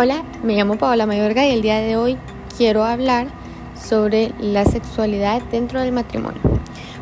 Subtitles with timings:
[0.00, 2.16] Hola, me llamo Paola Mayorga y el día de hoy
[2.56, 3.26] quiero hablar
[3.74, 6.40] sobre la sexualidad dentro del matrimonio.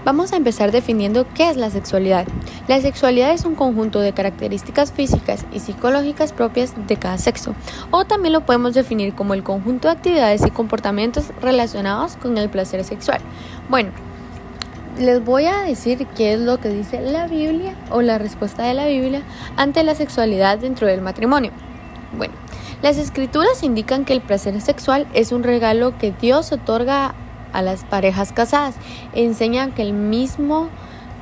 [0.07, 2.27] Vamos a empezar definiendo qué es la sexualidad.
[2.69, 7.55] La sexualidad es un conjunto de características físicas y psicológicas propias de cada sexo,
[7.91, 12.49] o también lo podemos definir como el conjunto de actividades y comportamientos relacionados con el
[12.49, 13.21] placer sexual.
[13.69, 13.91] Bueno,
[14.99, 18.73] les voy a decir qué es lo que dice la Biblia o la respuesta de
[18.73, 19.21] la Biblia
[19.59, 21.51] ante la sexualidad dentro del matrimonio.
[22.17, 22.33] Bueno,
[22.83, 27.15] las escrituras indican que el placer sexual es un regalo que Dios otorga
[27.53, 28.77] a las parejas casadas.
[29.15, 30.69] Enseñan que el mismo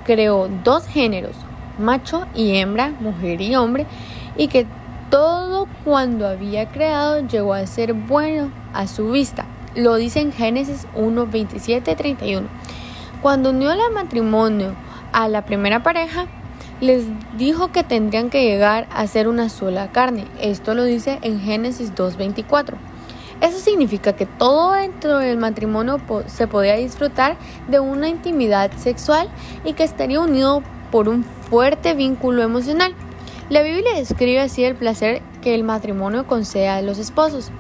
[0.05, 1.37] creó dos géneros,
[1.79, 3.87] macho y hembra, mujer y hombre,
[4.37, 4.67] y que
[5.11, 9.47] todo cuando había creado llegó a ser bueno a su vista.
[9.77, 12.49] Lo dice en Génesis 1, 27, 31.
[13.23, 14.75] Cuando unió el matrimonio
[15.13, 16.27] a la primera pareja,
[16.81, 17.05] les
[17.37, 20.27] dijo que tendrían que llegar a ser una sola carne.
[20.41, 22.75] Esto lo dice en Génesis 2.24.
[23.41, 27.37] Eso significa que todo dentro del matrimonio se podía disfrutar
[27.69, 29.29] de una intimidad sexual
[29.65, 32.95] y que estaría unido por un fuerte vínculo emocional.
[33.51, 37.51] La Biblia describe así el placer que el matrimonio concede a los esposos.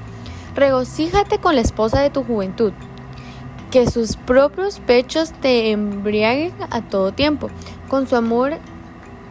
[0.54, 2.72] Regocíjate con la esposa de tu juventud,
[3.70, 7.50] que sus propios pechos te embriaguen a todo tiempo,
[7.88, 8.58] con su amor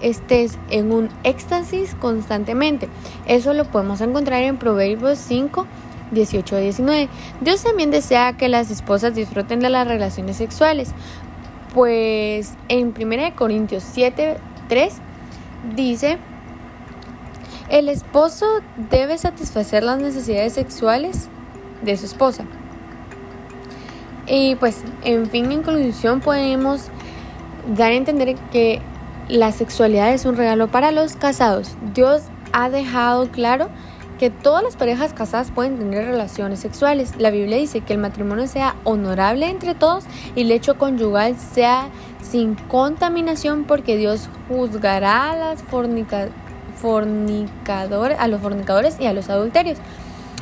[0.04, 2.90] estés en un éxtasis constantemente.
[3.26, 5.66] Eso lo podemos encontrar en Proverbios 5,
[6.12, 7.10] 18 19.
[7.42, 10.92] Dios también desea que las esposas disfruten de las relaciones sexuales,
[11.74, 14.38] pues en 1 Corintios 7,
[14.68, 14.94] 3
[15.76, 16.20] dice,
[17.70, 18.46] el esposo
[18.92, 21.30] debe satisfacer las necesidades sexuales
[21.82, 22.46] de su esposa.
[24.28, 26.88] Y pues, en fin, en conclusión podemos
[27.76, 28.82] dar a entender que
[29.30, 31.76] la sexualidad es un regalo para los casados.
[31.94, 33.70] Dios ha dejado claro
[34.20, 37.14] que todas las parejas casadas pueden tener relaciones sexuales.
[37.18, 41.90] La Biblia dice que el matrimonio sea honorable entre todos y el hecho conyugal sea
[42.22, 45.66] sin contaminación porque Dios juzgará a, las a
[48.28, 49.78] los fornicadores y a los adulterios.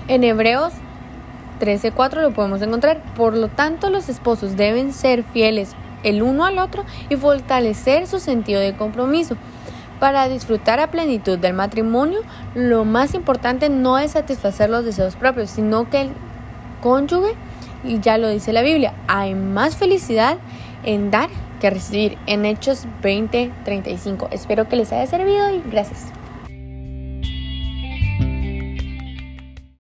[0.08, 0.74] En Hebreos
[1.60, 3.02] 13:4 lo podemos encontrar.
[3.16, 8.20] Por lo tanto, los esposos deben ser fieles el uno al otro y fortalecer su
[8.20, 9.36] sentido de compromiso.
[10.00, 12.22] Para disfrutar a plenitud del matrimonio,
[12.56, 16.10] lo más importante no es satisfacer los deseos propios, sino que el
[16.82, 17.36] cónyuge,
[18.02, 20.38] ya lo dice la Biblia, hay más felicidad
[20.84, 21.30] en dar
[21.60, 24.28] que recibir en Hechos 20:35.
[24.32, 26.21] Espero que les haya servido y gracias.